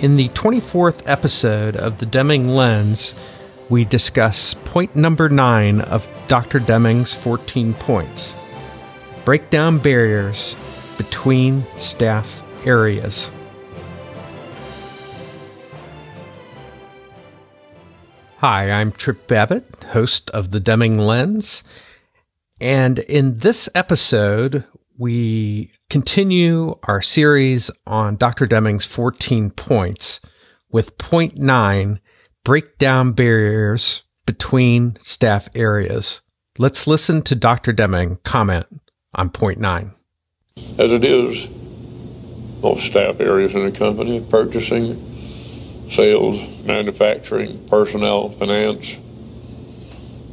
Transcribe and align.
In 0.00 0.14
the 0.14 0.28
24th 0.28 1.02
episode 1.06 1.74
of 1.74 1.98
the 1.98 2.06
Deming 2.06 2.50
Lens, 2.50 3.16
we 3.68 3.84
discuss 3.84 4.54
point 4.54 4.94
number 4.94 5.28
nine 5.28 5.80
of 5.80 6.08
Dr. 6.28 6.60
Deming's 6.60 7.12
14 7.12 7.74
points 7.74 8.36
break 9.24 9.50
down 9.50 9.78
barriers 9.78 10.54
between 10.96 11.66
staff 11.76 12.40
areas. 12.64 13.28
Hi, 18.36 18.70
I'm 18.70 18.92
Tripp 18.92 19.26
Babbitt, 19.26 19.82
host 19.90 20.30
of 20.30 20.52
the 20.52 20.60
Deming 20.60 20.96
Lens. 20.96 21.64
And 22.60 23.00
in 23.00 23.40
this 23.40 23.68
episode, 23.74 24.62
we 24.98 25.72
continue 25.88 26.74
our 26.82 27.00
series 27.00 27.70
on 27.86 28.16
Dr. 28.16 28.46
Deming's 28.46 28.84
14 28.84 29.50
points 29.52 30.20
with 30.70 30.98
point 30.98 31.38
nine 31.38 32.00
break 32.44 32.78
down 32.78 33.12
barriers 33.12 34.02
between 34.26 34.96
staff 35.00 35.48
areas. 35.54 36.20
Let's 36.58 36.88
listen 36.88 37.22
to 37.22 37.36
Dr. 37.36 37.72
Deming 37.72 38.16
comment 38.24 38.66
on 39.14 39.30
point 39.30 39.60
nine. 39.60 39.94
As 40.76 40.92
it 40.92 41.04
is, 41.04 41.48
most 42.60 42.84
staff 42.84 43.20
areas 43.20 43.54
in 43.54 43.64
a 43.64 43.70
company, 43.70 44.20
purchasing, 44.20 45.88
sales, 45.88 46.64
manufacturing, 46.64 47.64
personnel, 47.68 48.30
finance, 48.30 48.98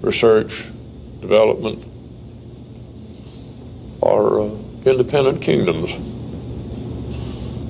research, 0.02 0.66
development 1.22 1.95
are 4.06 4.42
uh, 4.42 4.50
independent 4.86 5.42
kingdoms. 5.42 5.92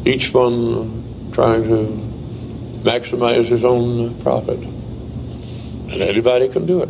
Each 0.05 0.33
one 0.33 1.31
trying 1.31 1.63
to 1.63 2.05
maximize 2.83 3.45
his 3.45 3.63
own 3.63 4.19
profit. 4.21 4.59
And 4.59 6.01
anybody 6.01 6.49
can 6.49 6.65
do 6.65 6.83
it 6.83 6.89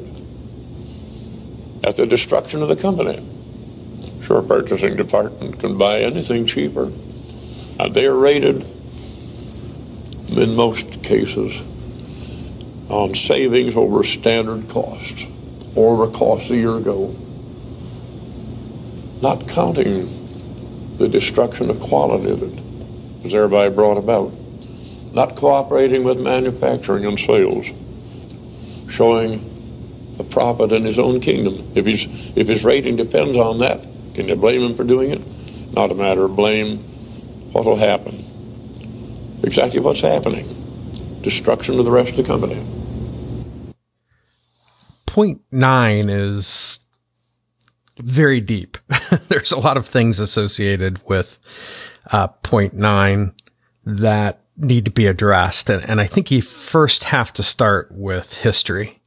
at 1.83 1.95
the 1.97 2.05
destruction 2.05 2.61
of 2.61 2.67
the 2.67 2.75
company. 2.75 3.23
Sure, 4.21 4.41
purchasing 4.41 4.95
department 4.95 5.59
can 5.59 5.77
buy 5.77 6.01
anything 6.01 6.45
cheaper. 6.47 6.91
Uh, 7.79 7.89
they 7.89 8.07
are 8.07 8.15
rated 8.15 8.65
in 10.29 10.55
most 10.55 11.03
cases 11.03 11.61
on 12.89 13.13
savings 13.13 13.75
over 13.75 14.03
standard 14.03 14.67
costs 14.69 15.25
or 15.75 15.93
over 15.93 16.11
costs 16.11 16.49
a 16.49 16.55
year 16.55 16.75
ago, 16.75 17.15
not 19.25 19.47
counting 19.47 20.07
the 20.97 21.07
destruction 21.09 21.71
of 21.71 21.79
quality 21.79 22.31
that 22.31 22.63
was 23.23 23.31
thereby 23.31 23.69
brought 23.69 23.97
about, 23.97 24.31
not 25.13 25.35
cooperating 25.35 26.03
with 26.03 26.21
manufacturing 26.21 27.05
and 27.05 27.17
sales, 27.17 27.65
showing 28.87 29.41
a 30.19 30.23
profit 30.23 30.71
in 30.71 30.83
his 30.83 30.99
own 30.99 31.19
kingdom. 31.19 31.71
If, 31.73 31.87
he's, 31.87 32.05
if 32.37 32.47
his 32.47 32.63
rating 32.63 32.97
depends 32.97 33.35
on 33.35 33.57
that, 33.59 33.81
can 34.13 34.27
you 34.27 34.35
blame 34.35 34.61
him 34.61 34.75
for 34.75 34.83
doing 34.83 35.09
it? 35.09 35.21
Not 35.73 35.89
a 35.89 35.95
matter 35.95 36.25
of 36.25 36.35
blame. 36.35 36.77
What 37.51 37.65
will 37.65 37.77
happen? 37.77 38.23
exactly 39.43 39.79
what's 39.79 40.01
happening 40.01 40.45
destruction 41.21 41.79
of 41.79 41.85
the 41.85 41.91
rest 41.91 42.11
of 42.11 42.17
the 42.17 42.23
company. 42.23 42.63
Point 45.07 45.41
nine 45.51 46.09
is 46.09 46.81
very 47.99 48.41
deep. 48.41 48.77
There's 49.29 49.51
a 49.51 49.59
lot 49.59 49.77
of 49.77 49.87
things 49.87 50.19
associated 50.19 51.01
with 51.07 51.39
uh, 52.11 52.27
point 52.27 52.73
nine 52.73 53.33
that 53.85 54.41
need 54.57 54.85
to 54.85 54.91
be 54.91 55.07
addressed. 55.07 55.69
And, 55.69 55.87
and 55.87 56.01
I 56.01 56.07
think 56.07 56.31
you 56.31 56.41
first 56.41 57.05
have 57.05 57.31
to 57.33 57.43
start 57.43 57.89
with 57.91 58.41
history. 58.41 59.01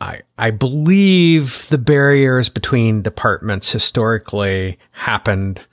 I, 0.00 0.20
I 0.38 0.50
believe 0.50 1.68
the 1.68 1.78
barriers 1.78 2.48
between 2.48 3.02
departments 3.02 3.70
historically 3.70 4.78
happened 4.92 5.66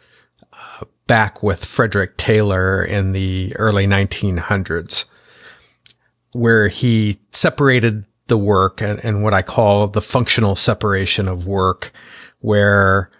back 1.12 1.44
with 1.44 1.66
Frederick 1.66 2.16
Taylor 2.16 2.82
in 2.82 3.12
the 3.12 3.54
early 3.58 3.86
1900s, 3.86 5.04
where 6.32 6.70
he 6.70 7.20
separated 7.34 8.06
the 8.32 8.38
work 8.38 8.82
and, 8.82 9.04
and 9.04 9.22
what 9.22 9.34
I 9.34 9.42
call 9.42 9.90
the 9.90 10.02
functional 10.02 10.56
separation 10.56 11.28
of 11.28 11.48
work, 11.48 11.92
where 12.40 13.12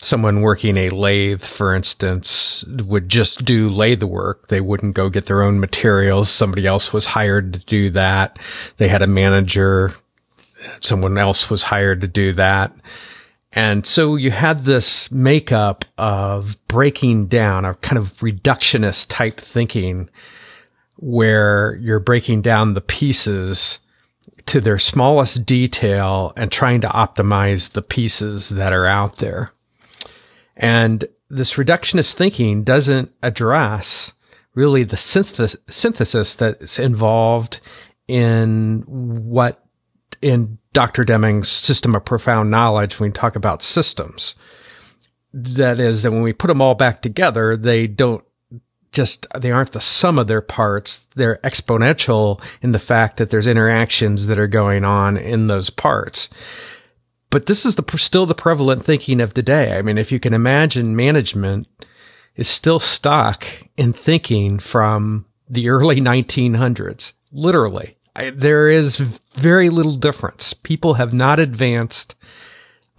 someone 0.00 0.42
working 0.42 0.76
a 0.76 0.90
lathe, 0.90 1.42
for 1.42 1.74
instance, 1.74 2.64
would 2.64 3.08
just 3.08 3.44
do 3.44 3.68
lathe 3.68 4.04
work. 4.04 4.46
They 4.46 4.60
wouldn't 4.60 4.94
go 4.94 5.10
get 5.10 5.26
their 5.26 5.42
own 5.42 5.58
materials. 5.58 6.30
Somebody 6.30 6.68
else 6.68 6.92
was 6.92 7.04
hired 7.04 7.52
to 7.54 7.58
do 7.58 7.90
that. 7.90 8.38
They 8.76 8.86
had 8.86 9.02
a 9.02 9.08
manager. 9.08 9.92
Someone 10.80 11.18
else 11.18 11.50
was 11.50 11.64
hired 11.64 12.00
to 12.02 12.06
do 12.06 12.32
that. 12.34 12.72
And 13.52 13.84
so 13.84 14.14
you 14.14 14.30
had 14.30 14.64
this 14.64 15.10
makeup 15.10 15.84
of 15.98 16.56
breaking 16.68 17.26
down 17.26 17.64
a 17.64 17.74
kind 17.74 17.98
of 17.98 18.14
reductionist 18.18 19.08
type 19.08 19.40
thinking 19.40 20.08
where 20.94 21.74
you're 21.82 21.98
breaking 21.98 22.42
down 22.42 22.74
the 22.74 22.80
pieces 22.80 23.80
to 24.50 24.60
their 24.60 24.78
smallest 24.78 25.46
detail 25.46 26.32
and 26.36 26.50
trying 26.50 26.80
to 26.80 26.88
optimize 26.88 27.70
the 27.70 27.82
pieces 27.82 28.48
that 28.48 28.72
are 28.72 28.86
out 28.86 29.16
there. 29.16 29.52
And 30.56 31.04
this 31.28 31.54
reductionist 31.54 32.14
thinking 32.14 32.64
doesn't 32.64 33.12
address 33.22 34.12
really 34.54 34.82
the 34.82 34.96
synthesis 34.96 36.34
that's 36.34 36.78
involved 36.80 37.60
in 38.08 38.82
what 38.88 39.64
in 40.20 40.58
Dr. 40.72 41.04
Deming's 41.04 41.48
system 41.48 41.94
of 41.94 42.04
profound 42.04 42.50
knowledge 42.50 42.98
when 42.98 43.10
we 43.10 43.14
talk 43.14 43.36
about 43.36 43.62
systems. 43.62 44.34
That 45.32 45.78
is 45.78 46.02
that 46.02 46.10
when 46.10 46.22
we 46.22 46.32
put 46.32 46.48
them 46.48 46.60
all 46.60 46.74
back 46.74 47.02
together, 47.02 47.56
they 47.56 47.86
don't 47.86 48.24
just, 48.92 49.26
they 49.38 49.50
aren't 49.50 49.72
the 49.72 49.80
sum 49.80 50.18
of 50.18 50.26
their 50.26 50.40
parts. 50.40 51.06
They're 51.14 51.40
exponential 51.44 52.42
in 52.62 52.72
the 52.72 52.78
fact 52.78 53.16
that 53.16 53.30
there's 53.30 53.46
interactions 53.46 54.26
that 54.26 54.38
are 54.38 54.48
going 54.48 54.84
on 54.84 55.16
in 55.16 55.46
those 55.46 55.70
parts. 55.70 56.28
But 57.30 57.46
this 57.46 57.64
is 57.64 57.76
the, 57.76 57.96
still 57.96 58.26
the 58.26 58.34
prevalent 58.34 58.84
thinking 58.84 59.20
of 59.20 59.32
today. 59.32 59.78
I 59.78 59.82
mean, 59.82 59.98
if 59.98 60.10
you 60.10 60.18
can 60.18 60.34
imagine 60.34 60.96
management 60.96 61.68
is 62.36 62.48
still 62.48 62.80
stuck 62.80 63.46
in 63.76 63.92
thinking 63.92 64.58
from 64.58 65.26
the 65.48 65.68
early 65.68 65.96
1900s, 66.00 67.12
literally. 67.32 67.96
I, 68.16 68.30
there 68.30 68.66
is 68.66 69.20
very 69.34 69.70
little 69.70 69.94
difference. 69.94 70.52
People 70.52 70.94
have 70.94 71.12
not 71.12 71.38
advanced 71.38 72.16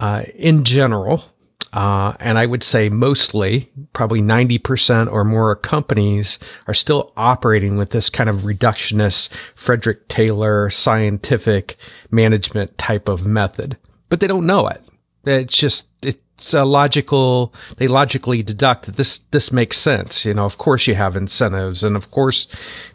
uh, 0.00 0.22
in 0.34 0.64
general. 0.64 1.24
Uh, 1.72 2.12
and 2.20 2.38
I 2.38 2.44
would 2.44 2.62
say 2.62 2.90
mostly, 2.90 3.70
probably 3.94 4.20
90% 4.20 5.10
or 5.10 5.24
more 5.24 5.56
companies 5.56 6.38
are 6.66 6.74
still 6.74 7.12
operating 7.16 7.78
with 7.78 7.90
this 7.90 8.10
kind 8.10 8.28
of 8.28 8.42
reductionist 8.42 9.30
Frederick 9.54 10.08
Taylor 10.08 10.68
scientific 10.68 11.78
management 12.10 12.76
type 12.76 13.08
of 13.08 13.26
method, 13.26 13.78
but 14.10 14.20
they 14.20 14.26
don't 14.26 14.46
know 14.46 14.66
it. 14.68 14.82
It's 15.24 15.56
just, 15.56 15.86
it's 16.02 16.52
a 16.52 16.64
logical, 16.64 17.54
they 17.78 17.88
logically 17.88 18.42
deduct 18.42 18.86
that 18.86 18.96
this, 18.96 19.20
this 19.30 19.50
makes 19.50 19.78
sense. 19.78 20.26
You 20.26 20.34
know, 20.34 20.44
of 20.44 20.58
course 20.58 20.86
you 20.86 20.94
have 20.94 21.16
incentives 21.16 21.82
and 21.82 21.96
of 21.96 22.10
course 22.10 22.48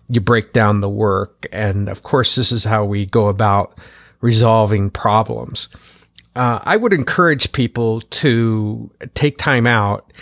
you 0.09 0.21
break 0.21 0.53
down 0.53 0.81
the 0.81 0.89
work. 0.89 1.47
And 1.51 1.89
of 1.89 2.03
course, 2.03 2.35
this 2.35 2.51
is 2.51 2.63
how 2.63 2.85
we 2.85 3.05
go 3.05 3.27
about 3.27 3.77
resolving 4.21 4.89
problems. 4.89 5.69
Uh, 6.37 6.59
I 6.63 6.77
would 6.77 6.93
encourage 6.93 7.51
people 7.51 8.01
to 8.01 8.91
take 9.15 9.39
time 9.39 9.65
out 9.65 10.13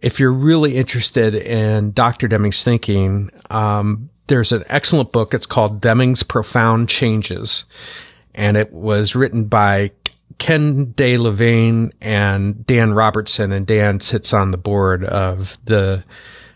if 0.00 0.20
you're 0.20 0.32
really 0.32 0.76
interested 0.76 1.34
in 1.34 1.90
Dr. 1.90 2.28
Deming's 2.28 2.62
thinking. 2.62 3.28
Um, 3.50 4.08
there's 4.28 4.52
an 4.52 4.62
excellent 4.68 5.10
book. 5.10 5.34
It's 5.34 5.46
called 5.46 5.80
Deming's 5.80 6.22
Profound 6.22 6.88
Changes, 6.88 7.64
and 8.36 8.56
it 8.56 8.72
was 8.72 9.16
written 9.16 9.46
by 9.46 9.90
Ken 10.38 10.92
Delavigne 10.92 11.90
and 12.00 12.64
Dan 12.64 12.92
Robertson, 12.92 13.50
and 13.50 13.66
Dan 13.66 13.98
sits 13.98 14.32
on 14.32 14.52
the 14.52 14.56
board 14.56 15.04
of 15.04 15.58
the 15.64 16.04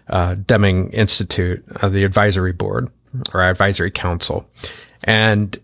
uh, 0.08 0.36
Deming 0.36 0.90
Institute, 0.90 1.64
uh, 1.82 1.88
the 1.88 2.04
advisory 2.04 2.52
board 2.52 2.88
or 3.34 3.42
advisory 3.42 3.90
council. 3.90 4.48
And 5.02 5.60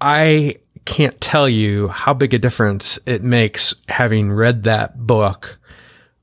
I 0.00 0.58
can't 0.86 1.20
tell 1.20 1.48
you 1.48 1.88
how 1.88 2.14
big 2.14 2.32
a 2.32 2.38
difference 2.38 2.98
it 3.04 3.22
makes 3.22 3.74
having 3.88 4.32
read 4.32 4.62
that 4.62 5.06
book 5.06 5.58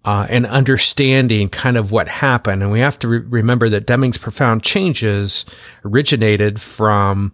uh, 0.06 0.26
and 0.30 0.46
understanding 0.46 1.48
kind 1.48 1.78
of 1.78 1.92
what 1.92 2.08
happened. 2.08 2.64
And 2.64 2.72
we 2.72 2.80
have 2.80 2.98
to 3.00 3.08
re- 3.08 3.20
remember 3.20 3.70
that 3.70 3.86
Deming's 3.86 4.18
profound 4.18 4.64
changes 4.64 5.46
originated 5.86 6.60
from 6.60 7.34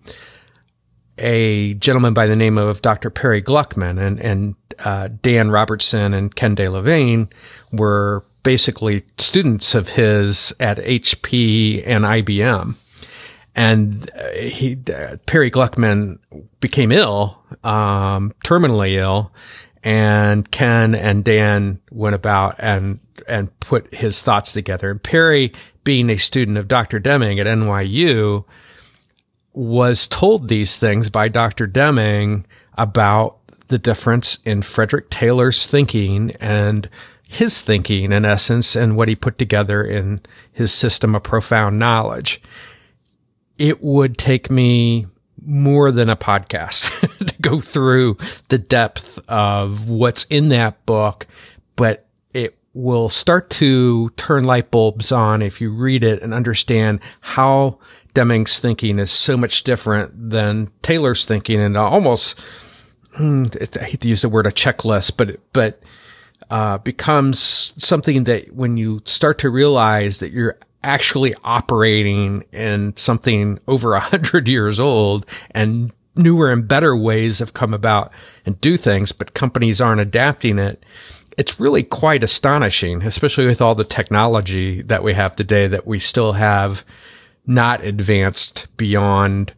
a 1.18 1.74
gentleman 1.76 2.14
by 2.14 2.28
the 2.28 2.36
name 2.36 2.58
of 2.58 2.82
Dr. 2.82 3.10
Perry 3.10 3.42
Gluckman 3.42 4.00
and, 4.00 4.20
and 4.20 4.56
uh, 4.80 5.10
Dan 5.22 5.52
Robertson 5.52 6.14
and 6.14 6.34
Ken 6.36 6.56
Delavigne 6.56 7.28
were 7.72 8.24
basically 8.44 9.04
students 9.18 9.76
of 9.76 9.90
his 9.90 10.54
at 10.60 10.78
HP 10.78 11.84
and 11.86 12.06
IBM. 12.06 12.76
And 13.56 14.10
uh, 14.12 14.30
he, 14.32 14.78
uh, 14.94 15.18
Perry 15.26 15.52
Gluckman 15.52 16.20
became 16.60 16.92
ill, 16.92 17.44
um, 17.64 18.34
terminally 18.44 18.98
ill, 18.98 19.34
and 19.84 20.50
Ken 20.50 20.96
and 20.96 21.24
Dan 21.24 21.80
went 21.92 22.16
about 22.16 22.56
and, 22.60 23.00
and 23.28 23.58
put 23.60 23.94
his 23.94 24.22
thoughts 24.22 24.54
together. 24.54 24.92
And 24.92 25.02
Perry, 25.02 25.54
being 25.84 26.10
a 26.10 26.18
student 26.18 26.58
of 26.58 26.68
Dr. 26.68 27.00
Deming 27.00 27.40
at 27.40 27.48
NYU, 27.48 28.46
was 29.54 30.08
told 30.08 30.48
these 30.48 30.78
things 30.78 31.10
by 31.10 31.28
Dr. 31.28 31.68
Deming 31.68 32.46
about 32.78 33.40
the 33.68 33.78
difference 33.78 34.40
in 34.46 34.62
Frederick 34.62 35.10
Taylor's 35.10 35.66
thinking 35.66 36.32
and 36.40 36.90
his 37.28 37.62
thinking 37.62 38.12
in 38.12 38.26
essence 38.26 38.76
and 38.76 38.96
what 38.96 39.08
he 39.08 39.16
put 39.16 39.38
together 39.38 39.84
in 39.84 40.20
his 40.52 40.74
system 40.74 41.14
of 41.14 41.24
profound 41.24 41.78
knowledge. 41.78 42.42
It 43.60 43.84
would 43.84 44.18
take 44.18 44.50
me 44.50 45.06
more 45.46 45.92
than 45.92 46.10
a 46.10 46.16
podcast 46.16 46.90
to 47.28 47.42
go 47.42 47.62
through 47.62 48.18
the 48.48 48.58
depth 48.58 49.20
of 49.28 49.90
what's 49.90 50.26
in 50.26 50.50
that 50.50 50.86
book, 50.86 51.28
but 51.76 52.08
it 52.34 52.58
will 52.74 53.10
start 53.10 53.50
to 53.50 54.10
turn 54.12 54.44
light 54.44 54.72
bulbs 54.72 55.12
on 55.12 55.42
if 55.42 55.60
you 55.60 55.72
read 55.72 56.04
it 56.04 56.22
and 56.22 56.34
understand 56.34 57.00
how 57.22 57.80
Deming's 58.14 58.60
thinking 58.60 59.00
is 59.00 59.12
so 59.12 59.38
much 59.38 59.64
different 59.64 60.30
than 60.30 60.70
Taylor's 60.82 61.26
thinking. 61.26 61.60
And 61.60 61.78
almost, 61.78 62.40
hmm, 63.16 63.46
I 63.60 63.84
hate 63.84 64.02
to 64.02 64.10
use 64.10 64.22
the 64.22 64.30
word 64.30 64.48
a 64.48 64.52
checklist, 64.52 65.18
but, 65.18 65.40
but, 65.54 65.82
uh, 66.50 66.80
becomes 66.80 67.74
something 67.78 68.24
that 68.24 68.54
when 68.54 68.78
you 68.78 69.02
start 69.06 69.38
to 69.40 69.50
realize 69.50 70.20
that 70.20 70.32
you're 70.32 70.58
actually 70.84 71.34
operating 71.44 72.44
in 72.52 72.96
something 72.96 73.60
over 73.68 73.94
a 73.96 74.00
hundred 74.00 74.48
years 74.48 74.80
old 74.80 75.26
and 75.52 75.92
newer 76.16 76.52
and 76.52 76.68
better 76.68 76.96
ways 76.96 77.40
have 77.40 77.54
come 77.54 77.74
about 77.74 78.12
and 78.46 78.60
do 78.62 78.78
things, 78.78 79.12
but 79.12 79.34
companies 79.34 79.80
aren't 79.82 80.02
adapting 80.02 80.60
it. 80.60 80.84
It's 81.38 81.60
really 81.60 81.84
quite 81.84 82.24
astonishing, 82.24 83.02
especially 83.04 83.46
with 83.46 83.62
all 83.62 83.76
the 83.76 83.86
technology 83.86 84.82
that 84.84 85.04
we 85.04 85.14
have 85.14 85.36
today 85.36 85.68
that 85.68 85.88
we 85.88 86.00
still 86.00 86.34
have 86.34 86.84
not 87.48 87.84
advanced 87.84 88.68
beyond 88.76 89.54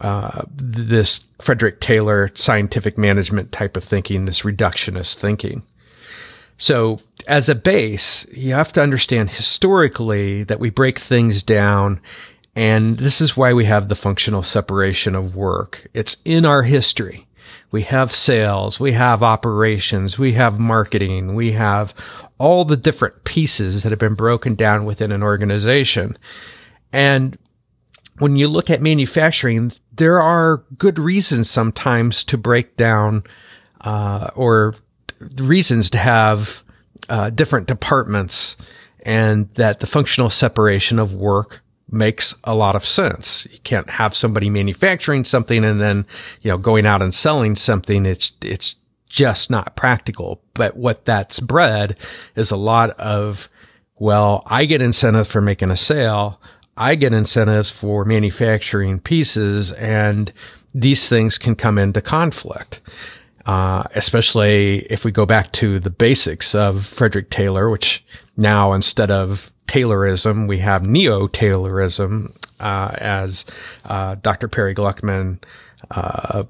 uh, 0.00 0.42
this 0.54 1.26
Frederick 1.40 1.80
Taylor 1.80 2.30
scientific 2.34 2.96
management 2.96 3.52
type 3.52 3.76
of 3.76 3.84
thinking, 3.84 4.24
this 4.24 4.42
reductionist 4.42 5.18
thinking. 5.18 5.62
So 6.60 7.00
as 7.26 7.48
a 7.48 7.54
base, 7.54 8.26
you 8.32 8.52
have 8.52 8.70
to 8.72 8.82
understand 8.82 9.30
historically 9.30 10.44
that 10.44 10.60
we 10.60 10.68
break 10.68 10.98
things 10.98 11.42
down. 11.42 12.00
And 12.54 12.98
this 12.98 13.22
is 13.22 13.36
why 13.36 13.54
we 13.54 13.64
have 13.64 13.88
the 13.88 13.94
functional 13.94 14.42
separation 14.42 15.14
of 15.14 15.34
work. 15.34 15.88
It's 15.94 16.18
in 16.24 16.44
our 16.44 16.62
history. 16.62 17.26
We 17.70 17.82
have 17.84 18.12
sales, 18.12 18.78
we 18.78 18.92
have 18.92 19.22
operations, 19.22 20.18
we 20.18 20.32
have 20.34 20.58
marketing, 20.58 21.34
we 21.34 21.52
have 21.52 21.94
all 22.36 22.64
the 22.64 22.76
different 22.76 23.24
pieces 23.24 23.82
that 23.82 23.90
have 23.90 23.98
been 23.98 24.14
broken 24.14 24.54
down 24.54 24.84
within 24.84 25.12
an 25.12 25.22
organization. 25.22 26.18
And 26.92 27.38
when 28.18 28.36
you 28.36 28.48
look 28.48 28.68
at 28.68 28.82
manufacturing, 28.82 29.72
there 29.92 30.20
are 30.20 30.64
good 30.76 30.98
reasons 30.98 31.48
sometimes 31.48 32.24
to 32.26 32.36
break 32.36 32.76
down, 32.76 33.24
uh, 33.80 34.28
or 34.34 34.74
reasons 35.20 35.90
to 35.90 35.98
have 35.98 36.62
uh, 37.08 37.30
different 37.30 37.66
departments 37.66 38.56
and 39.04 39.52
that 39.54 39.80
the 39.80 39.86
functional 39.86 40.30
separation 40.30 40.98
of 40.98 41.14
work 41.14 41.62
makes 41.90 42.34
a 42.44 42.54
lot 42.54 42.76
of 42.76 42.84
sense. 42.84 43.46
You 43.50 43.58
can't 43.60 43.90
have 43.90 44.14
somebody 44.14 44.48
manufacturing 44.50 45.24
something 45.24 45.64
and 45.64 45.80
then, 45.80 46.06
you 46.42 46.50
know, 46.50 46.58
going 46.58 46.86
out 46.86 47.02
and 47.02 47.12
selling 47.12 47.56
something. 47.56 48.06
It's, 48.06 48.32
it's 48.42 48.76
just 49.08 49.50
not 49.50 49.76
practical. 49.76 50.42
But 50.54 50.76
what 50.76 51.04
that's 51.04 51.40
bred 51.40 51.96
is 52.36 52.50
a 52.50 52.56
lot 52.56 52.90
of, 52.90 53.48
well, 53.98 54.42
I 54.46 54.66
get 54.66 54.82
incentives 54.82 55.30
for 55.30 55.40
making 55.40 55.70
a 55.70 55.76
sale. 55.76 56.40
I 56.76 56.94
get 56.94 57.12
incentives 57.12 57.70
for 57.70 58.04
manufacturing 58.04 59.00
pieces 59.00 59.72
and 59.72 60.32
these 60.72 61.08
things 61.08 61.36
can 61.36 61.56
come 61.56 61.78
into 61.78 62.00
conflict 62.00 62.80
uh, 63.50 63.82
especially 63.96 64.86
if 64.90 65.04
we 65.04 65.10
go 65.10 65.26
back 65.26 65.50
to 65.50 65.80
the 65.80 65.90
basics 65.90 66.54
of 66.54 66.86
Frederick 66.86 67.30
Taylor, 67.30 67.68
which 67.68 68.04
now 68.36 68.72
instead 68.72 69.10
of 69.10 69.52
Taylorism, 69.66 70.46
we 70.46 70.58
have 70.58 70.86
neo-Taylorism, 70.86 72.32
uh, 72.60 72.94
as 72.98 73.44
uh, 73.86 74.14
Dr. 74.22 74.46
Perry 74.46 74.72
Gluckman 74.72 75.42
uh, 75.90 76.44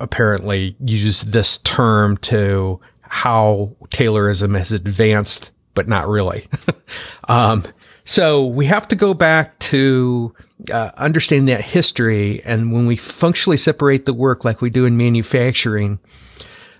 apparently 0.00 0.74
used 0.80 1.32
this 1.32 1.58
term 1.58 2.16
to 2.18 2.80
how 3.02 3.76
Taylorism 3.88 4.56
has 4.56 4.72
advanced, 4.72 5.50
but 5.74 5.86
not 5.86 6.08
really. 6.08 6.48
um, 7.28 7.62
so 8.08 8.46
we 8.46 8.64
have 8.64 8.88
to 8.88 8.96
go 8.96 9.12
back 9.12 9.58
to 9.58 10.34
uh, 10.72 10.92
understanding 10.96 11.54
that 11.54 11.62
history. 11.62 12.42
And 12.42 12.72
when 12.72 12.86
we 12.86 12.96
functionally 12.96 13.58
separate 13.58 14.06
the 14.06 14.14
work 14.14 14.46
like 14.46 14.62
we 14.62 14.70
do 14.70 14.86
in 14.86 14.96
manufacturing, 14.96 15.98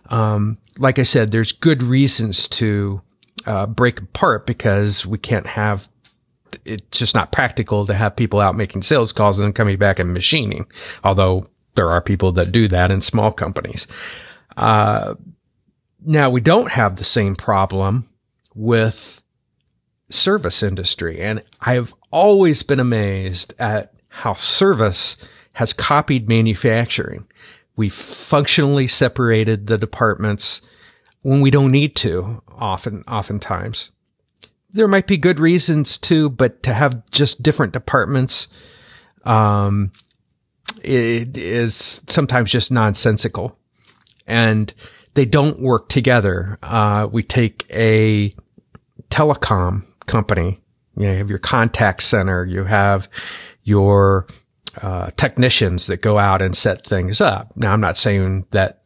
um, 0.08 0.56
like 0.78 0.98
I 0.98 1.02
said, 1.02 1.30
there's 1.30 1.52
good 1.52 1.82
reasons 1.82 2.48
to 2.48 3.02
uh, 3.44 3.66
break 3.66 4.00
apart 4.00 4.46
because 4.46 5.04
we 5.04 5.18
can't 5.18 5.46
have 5.46 5.90
it's 6.64 6.98
just 6.98 7.14
not 7.14 7.30
practical 7.30 7.84
to 7.84 7.92
have 7.92 8.16
people 8.16 8.40
out 8.40 8.56
making 8.56 8.80
sales 8.80 9.12
calls 9.12 9.38
and 9.38 9.54
coming 9.54 9.76
back 9.76 9.98
and 9.98 10.14
machining. 10.14 10.64
Although 11.04 11.44
there 11.74 11.90
are 11.90 12.00
people 12.00 12.32
that 12.32 12.52
do 12.52 12.68
that 12.68 12.90
in 12.90 13.02
small 13.02 13.32
companies. 13.32 13.86
Uh, 14.56 15.12
now 16.02 16.30
we 16.30 16.40
don't 16.40 16.72
have 16.72 16.96
the 16.96 17.04
same 17.04 17.34
problem 17.34 18.08
with 18.54 19.20
service 20.10 20.62
industry. 20.62 21.20
And 21.20 21.42
I've 21.60 21.94
always 22.10 22.62
been 22.62 22.80
amazed 22.80 23.54
at 23.58 23.92
how 24.08 24.34
service 24.34 25.16
has 25.54 25.72
copied 25.72 26.28
manufacturing. 26.28 27.26
We 27.76 27.88
functionally 27.88 28.86
separated 28.86 29.66
the 29.66 29.78
departments 29.78 30.62
when 31.22 31.40
we 31.40 31.50
don't 31.50 31.70
need 31.70 31.96
to 31.96 32.42
often, 32.48 33.04
oftentimes. 33.06 33.90
There 34.70 34.88
might 34.88 35.06
be 35.06 35.16
good 35.16 35.40
reasons 35.40 35.98
too, 35.98 36.30
but 36.30 36.62
to 36.62 36.74
have 36.74 37.08
just 37.10 37.42
different 37.42 37.72
departments, 37.72 38.48
um, 39.24 39.92
it 40.82 41.36
is 41.36 42.02
sometimes 42.06 42.50
just 42.50 42.70
nonsensical 42.70 43.58
and 44.26 44.72
they 45.14 45.24
don't 45.24 45.60
work 45.60 45.88
together. 45.88 46.58
Uh, 46.62 47.08
we 47.10 47.22
take 47.22 47.66
a 47.70 48.34
telecom 49.10 49.84
company. 50.08 50.60
You, 50.96 51.06
know, 51.06 51.12
you 51.12 51.18
have 51.18 51.30
your 51.30 51.38
contact 51.38 52.02
center, 52.02 52.44
you 52.44 52.64
have 52.64 53.08
your 53.62 54.26
uh, 54.82 55.10
technicians 55.16 55.86
that 55.86 56.02
go 56.02 56.18
out 56.18 56.42
and 56.42 56.56
set 56.56 56.86
things 56.86 57.20
up. 57.20 57.52
Now, 57.56 57.72
I'm 57.72 57.80
not 57.80 57.96
saying 57.96 58.46
that 58.50 58.80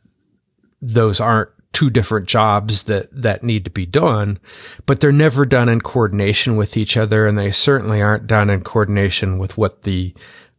those 0.82 1.20
aren't 1.20 1.50
two 1.72 1.88
different 1.88 2.28
jobs 2.28 2.84
that 2.84 3.08
that 3.22 3.42
need 3.42 3.64
to 3.64 3.70
be 3.70 3.86
done, 3.86 4.38
but 4.84 5.00
they're 5.00 5.10
never 5.12 5.46
done 5.46 5.68
in 5.68 5.80
coordination 5.80 6.56
with 6.56 6.76
each 6.76 6.96
other, 6.96 7.26
and 7.26 7.38
they 7.38 7.50
certainly 7.50 8.02
aren't 8.02 8.26
done 8.26 8.50
in 8.50 8.62
coordination 8.62 9.38
with 9.38 9.56
what 9.56 9.82
the 9.82 10.14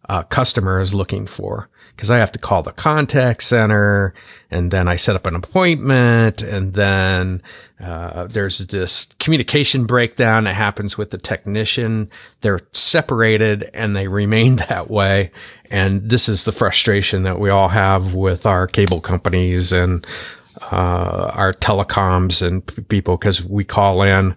uh, 0.09 0.23
customer 0.23 0.79
is 0.79 0.93
looking 0.93 1.25
for 1.25 1.69
because 1.95 2.09
I 2.09 2.17
have 2.17 2.31
to 2.33 2.39
call 2.39 2.63
the 2.63 2.71
contact 2.71 3.43
center 3.43 4.13
and 4.49 4.71
then 4.71 4.87
I 4.87 4.95
set 4.95 5.15
up 5.15 5.25
an 5.25 5.35
appointment 5.35 6.41
and 6.41 6.73
then 6.73 7.41
uh, 7.79 8.27
there's 8.27 8.59
this 8.59 9.07
communication 9.19 9.85
breakdown 9.85 10.45
that 10.45 10.55
happens 10.55 10.97
with 10.97 11.11
the 11.11 11.17
technician. 11.17 12.09
They're 12.41 12.59
separated 12.71 13.69
and 13.73 13.95
they 13.95 14.07
remain 14.07 14.55
that 14.69 14.89
way. 14.89 15.31
And 15.69 16.09
this 16.09 16.29
is 16.29 16.43
the 16.43 16.51
frustration 16.51 17.23
that 17.23 17.39
we 17.39 17.49
all 17.49 17.69
have 17.69 18.13
with 18.13 18.45
our 18.45 18.67
cable 18.67 19.01
companies 19.01 19.71
and 19.71 20.05
uh, 20.71 21.31
our 21.33 21.53
telecoms 21.53 22.45
and 22.45 22.87
people 22.89 23.17
because 23.17 23.47
we 23.47 23.63
call 23.63 24.01
in 24.01 24.35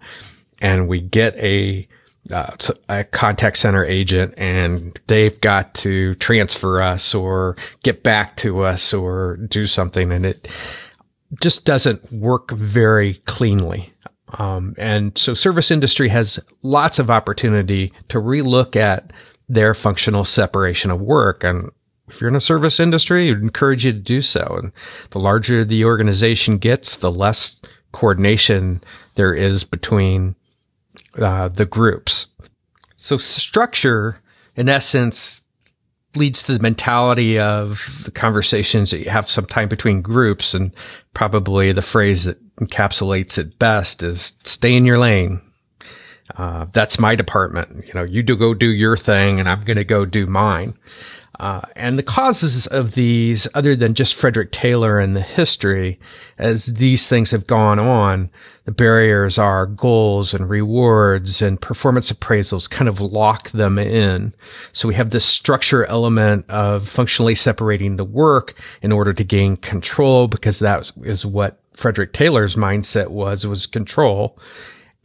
and 0.61 0.89
we 0.89 1.01
get 1.01 1.35
a 1.37 1.89
uh, 2.33 2.57
a 2.89 3.05
contact 3.05 3.57
center 3.57 3.85
agent 3.85 4.35
and 4.37 4.99
they've 5.07 5.41
got 5.41 5.75
to 5.75 6.15
transfer 6.17 6.83
us 6.83 7.15
or 7.15 7.57
get 7.83 8.03
back 8.03 8.37
to 8.37 8.65
us 8.65 8.93
or 8.93 9.37
do 9.49 9.67
something 9.67 10.13
and 10.13 10.27
it 10.27 10.49
just 11.41 11.65
doesn't 11.65 12.13
work 12.13 12.51
very 12.53 13.15
cleanly. 13.27 13.93
Um, 14.39 14.75
and 14.79 15.17
so 15.17 15.35
service 15.35 15.71
industry 15.71 16.09
has 16.09 16.41
lots 16.63 16.99
of 16.99 17.11
opportunity 17.11 17.93
to 18.09 18.19
relook 18.19 18.77
at 18.77 19.13
their 19.49 19.75
functional 19.75 20.25
separation 20.25 20.91
of 20.91 21.01
work. 21.01 21.45
And 21.45 21.71
if 22.09 22.21
you're 22.21 22.29
in 22.29 22.37
a 22.37 22.41
service 22.41 22.81
industry, 22.81 23.31
I'd 23.31 23.39
encourage 23.39 23.85
you 23.85 23.93
to 23.93 23.99
do 23.99 24.21
so. 24.21 24.59
And 24.61 24.73
the 25.11 25.21
larger 25.21 25.65
the 25.65 25.85
organization 25.85 26.59
gets, 26.59 26.97
the 26.97 27.11
less 27.11 27.61
coordination 27.93 28.83
there 29.15 29.35
is 29.35 29.65
between 29.65 30.35
uh, 31.19 31.49
the 31.49 31.67
groups. 31.67 32.27
So 32.97 33.17
structure, 33.17 34.21
in 34.55 34.69
essence, 34.69 35.43
leads 36.15 36.43
to 36.45 36.55
the 36.55 36.63
mentality 36.63 37.39
of 37.39 38.03
the 38.05 38.11
conversations 38.11 38.91
that 38.91 39.01
you 39.01 39.11
have 39.11 39.29
sometime 39.29 39.69
between 39.69 40.03
groups. 40.03 40.55
And 40.55 40.73
probably 41.15 41.73
the 41.73 41.83
phrase 41.83 42.25
that 42.25 42.39
encapsulates 42.57 43.39
it 43.39 43.59
best 43.59 44.03
is 44.03 44.35
stay 44.45 44.75
in 44.75 44.85
your 44.85 44.99
lane. 44.99 45.41
Uh, 46.37 46.67
that's 46.73 46.99
my 46.99 47.15
department. 47.15 47.87
You 47.87 47.95
know, 47.95 48.03
you 48.03 48.23
do 48.23 48.37
go 48.37 48.55
do 48.55 48.67
your 48.67 48.97
thing 48.97 49.39
and 49.39 49.49
I'm 49.49 49.65
going 49.65 49.77
to 49.77 49.85
go 49.85 50.05
do 50.05 50.27
mine. 50.27 50.77
Uh, 51.39 51.61
and 51.75 51.99
the 51.99 52.03
causes 52.03 52.67
of 52.69 52.95
these, 52.95 53.47
other 53.55 53.77
than 53.77 53.95
just 53.95 54.15
Frederick 54.15 54.53
Taylor 54.53 54.99
and 54.99 55.15
the 55.15 55.21
history, 55.21 56.01
as 56.39 56.67
these 56.67 57.09
things 57.09 57.31
have 57.31 57.47
gone 57.47 57.79
on, 57.79 58.31
the 58.65 58.73
barriers 58.73 59.37
are 59.37 59.67
goals 59.67 60.33
and 60.33 60.49
rewards 60.49 61.43
and 61.43 61.61
performance 61.61 62.11
appraisals 62.11 62.71
kind 62.71 62.89
of 62.89 63.01
lock 63.01 63.51
them 63.51 63.79
in. 63.79 64.35
So 64.73 64.89
we 64.89 64.95
have 64.95 65.11
this 65.11 65.25
structure 65.25 65.85
element 65.87 66.49
of 66.49 66.89
functionally 66.89 67.35
separating 67.35 67.97
the 67.97 68.05
work 68.05 68.55
in 68.81 68.91
order 68.91 69.13
to 69.13 69.25
gain 69.25 69.57
control 69.57 70.29
because 70.29 70.59
that 70.61 70.91
is 71.03 71.27
what 71.27 71.61
Frederick 71.75 72.15
Taylor's 72.15 72.57
mindset 72.57 73.09
was, 73.09 73.47
was 73.47 73.67
control. 73.67 74.39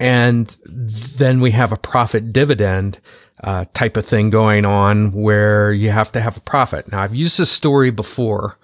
And 0.01 0.48
then 0.65 1.41
we 1.41 1.51
have 1.51 1.72
a 1.72 1.77
profit 1.77 2.34
dividend 2.34 3.00
uh, 3.43 3.65
type 3.75 3.98
of 3.98 4.05
thing 4.05 4.31
going 4.31 4.65
on 4.65 5.12
where 5.12 5.72
you 5.72 5.91
have 5.91 6.12
to 6.13 6.22
have 6.22 6.38
a 6.38 6.39
profit. 6.41 6.91
Now 6.91 7.01
I've 7.01 7.13
used 7.13 7.38
this 7.38 7.51
story 7.51 7.91
before, 7.91 8.58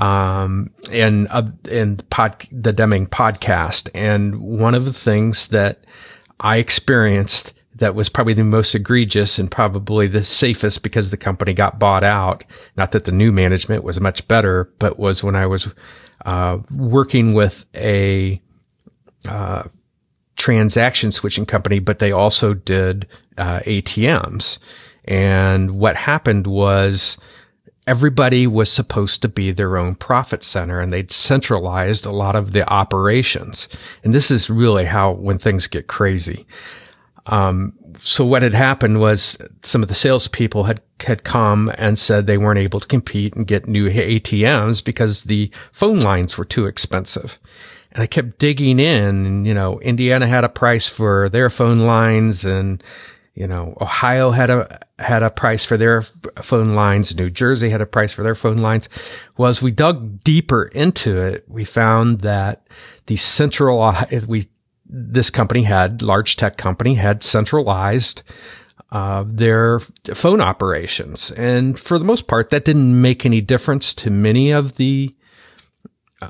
um, 0.00 0.70
in, 0.90 1.28
uh, 1.28 1.52
in 1.68 1.98
pod, 2.10 2.48
the 2.50 2.72
Deming 2.72 3.06
podcast. 3.06 3.90
And 3.94 4.40
one 4.40 4.74
of 4.74 4.84
the 4.84 4.92
things 4.92 5.46
that 5.48 5.84
I 6.40 6.56
experienced 6.56 7.52
that 7.76 7.94
was 7.94 8.08
probably 8.08 8.34
the 8.34 8.42
most 8.42 8.74
egregious 8.74 9.38
and 9.38 9.48
probably 9.48 10.08
the 10.08 10.24
safest 10.24 10.82
because 10.82 11.12
the 11.12 11.16
company 11.16 11.54
got 11.54 11.78
bought 11.78 12.02
out. 12.02 12.42
Not 12.76 12.90
that 12.90 13.04
the 13.04 13.12
new 13.12 13.30
management 13.30 13.84
was 13.84 14.00
much 14.00 14.26
better, 14.26 14.68
but 14.80 14.98
was 14.98 15.22
when 15.22 15.36
I 15.36 15.46
was, 15.46 15.72
uh, 16.26 16.58
working 16.72 17.34
with 17.34 17.66
a, 17.76 18.42
uh, 19.28 19.62
transaction 20.42 21.12
switching 21.12 21.46
company, 21.46 21.78
but 21.78 22.00
they 22.00 22.10
also 22.10 22.52
did 22.52 23.06
uh, 23.38 23.60
ATMs. 23.60 24.58
And 25.04 25.78
what 25.78 25.94
happened 25.94 26.48
was 26.48 27.16
everybody 27.86 28.48
was 28.48 28.70
supposed 28.70 29.22
to 29.22 29.28
be 29.28 29.52
their 29.52 29.76
own 29.76 29.94
profit 29.94 30.42
center 30.42 30.80
and 30.80 30.92
they'd 30.92 31.12
centralized 31.12 32.04
a 32.04 32.10
lot 32.10 32.34
of 32.34 32.52
the 32.52 32.68
operations. 32.68 33.68
And 34.02 34.12
this 34.12 34.32
is 34.32 34.50
really 34.50 34.84
how 34.84 35.12
when 35.12 35.38
things 35.38 35.68
get 35.68 35.86
crazy. 35.86 36.44
Um, 37.26 37.72
so 37.96 38.24
what 38.24 38.42
had 38.42 38.54
happened 38.54 38.98
was 38.98 39.38
some 39.62 39.80
of 39.80 39.88
the 39.88 39.94
salespeople 39.94 40.64
had 40.64 40.80
had 41.06 41.22
come 41.22 41.70
and 41.78 41.96
said 41.96 42.26
they 42.26 42.38
weren't 42.38 42.58
able 42.58 42.80
to 42.80 42.86
compete 42.88 43.34
and 43.34 43.46
get 43.46 43.68
new 43.68 43.88
ATMs 43.88 44.84
because 44.84 45.24
the 45.24 45.52
phone 45.70 45.98
lines 45.98 46.36
were 46.36 46.44
too 46.44 46.66
expensive. 46.66 47.38
And 47.92 48.02
I 48.02 48.06
kept 48.06 48.38
digging 48.38 48.80
in 48.80 49.26
and, 49.26 49.46
you 49.46 49.54
know, 49.54 49.78
Indiana 49.80 50.26
had 50.26 50.44
a 50.44 50.48
price 50.48 50.88
for 50.88 51.28
their 51.28 51.50
phone 51.50 51.80
lines 51.80 52.44
and, 52.44 52.82
you 53.34 53.46
know, 53.46 53.76
Ohio 53.80 54.30
had 54.30 54.50
a, 54.50 54.80
had 54.98 55.22
a 55.22 55.30
price 55.30 55.64
for 55.64 55.76
their 55.76 56.02
phone 56.42 56.74
lines. 56.74 57.14
New 57.14 57.28
Jersey 57.28 57.68
had 57.68 57.82
a 57.82 57.86
price 57.86 58.12
for 58.12 58.22
their 58.22 58.34
phone 58.34 58.58
lines. 58.58 58.88
Well, 59.36 59.50
as 59.50 59.60
we 59.60 59.70
dug 59.70 60.24
deeper 60.24 60.64
into 60.64 61.20
it, 61.20 61.44
we 61.48 61.64
found 61.64 62.20
that 62.20 62.66
the 63.06 63.16
central, 63.16 63.94
we, 64.26 64.48
this 64.86 65.30
company 65.30 65.62
had, 65.62 66.00
large 66.00 66.36
tech 66.36 66.56
company 66.56 66.94
had 66.94 67.22
centralized, 67.22 68.22
uh, 68.90 69.24
their 69.26 69.80
phone 70.14 70.40
operations. 70.40 71.30
And 71.32 71.78
for 71.78 71.98
the 71.98 72.04
most 72.04 72.26
part, 72.26 72.50
that 72.50 72.64
didn't 72.64 73.00
make 73.00 73.26
any 73.26 73.40
difference 73.40 73.94
to 73.96 74.10
many 74.10 74.50
of 74.50 74.76
the, 74.76 75.14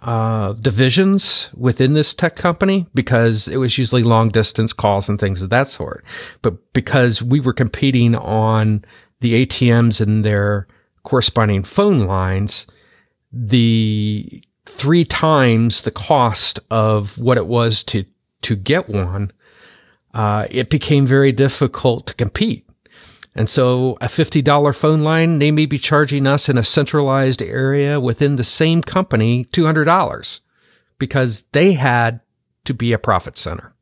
uh, 0.02 0.52
divisions 0.54 1.50
within 1.54 1.92
this 1.92 2.14
tech 2.14 2.37
company 2.37 2.87
because 2.94 3.49
it 3.49 3.58
was 3.58 3.78
usually 3.78 4.02
long 4.02 4.28
distance 4.28 4.72
calls 4.72 5.08
and 5.08 5.18
things 5.18 5.42
of 5.42 5.50
that 5.50 5.68
sort. 5.68 6.04
But 6.40 6.72
because 6.72 7.22
we 7.22 7.40
were 7.40 7.52
competing 7.52 8.14
on 8.14 8.84
the 9.20 9.46
ATMs 9.46 10.00
and 10.00 10.25
their 10.25 10.66
corresponding 11.02 11.62
phone 11.62 12.00
lines, 12.00 12.66
the 13.32 14.42
three 14.66 15.04
times 15.04 15.82
the 15.82 15.90
cost 15.90 16.61
of 16.70 17.18
what 17.18 17.37
it 17.37 17.46
was 17.46 17.82
to, 17.84 18.04
to 18.42 18.56
get 18.56 18.88
one, 18.88 19.32
uh, 20.14 20.46
it 20.50 20.70
became 20.70 21.06
very 21.06 21.32
difficult 21.32 22.06
to 22.06 22.14
compete. 22.14 22.66
And 23.34 23.48
so 23.48 23.96
a 24.00 24.06
$50 24.06 24.74
phone 24.74 25.02
line, 25.02 25.38
they 25.38 25.50
may 25.50 25.66
be 25.66 25.78
charging 25.78 26.26
us 26.26 26.48
in 26.48 26.58
a 26.58 26.64
centralized 26.64 27.40
area 27.40 27.98
within 27.98 28.36
the 28.36 28.44
same 28.44 28.82
company 28.82 29.46
$200 29.46 30.40
because 30.98 31.44
they 31.52 31.72
had 31.72 32.20
to 32.64 32.74
be 32.74 32.92
a 32.92 32.98
profit 32.98 33.38
center. 33.38 33.74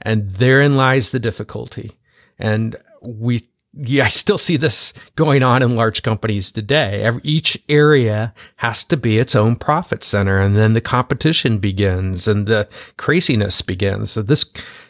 And 0.00 0.30
therein 0.30 0.76
lies 0.76 1.10
the 1.10 1.18
difficulty. 1.18 1.92
And 2.38 2.76
we, 3.02 3.48
yeah, 3.74 4.04
I 4.04 4.08
still 4.08 4.38
see 4.38 4.56
this 4.56 4.94
going 5.16 5.42
on 5.42 5.62
in 5.62 5.76
large 5.76 6.02
companies 6.02 6.52
today. 6.52 7.02
Every, 7.02 7.20
each 7.24 7.62
area 7.68 8.32
has 8.56 8.84
to 8.84 8.96
be 8.96 9.18
its 9.18 9.34
own 9.34 9.56
profit 9.56 10.04
center. 10.04 10.38
And 10.38 10.56
then 10.56 10.74
the 10.74 10.80
competition 10.80 11.58
begins 11.58 12.28
and 12.28 12.46
the 12.46 12.68
craziness 12.96 13.62
begins. 13.62 14.12
So 14.12 14.22
this 14.22 14.44